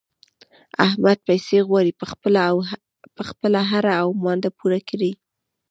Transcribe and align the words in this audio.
احمد 0.85 1.17
پيسې 1.27 1.57
غواړي 1.67 1.91
چې 3.17 3.23
خپله 3.33 3.59
اړه 3.77 3.93
و 4.05 4.11
مانده 4.23 4.49
پوره 4.57 4.79
کړي. 4.89 5.11